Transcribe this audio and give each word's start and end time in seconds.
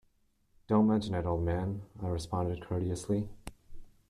"Don't 0.65 0.87
mention 0.87 1.13
it, 1.13 1.27
old 1.27 1.43
man," 1.45 1.83
I 2.01 2.07
responded 2.07 2.65
courteously. 2.65 3.29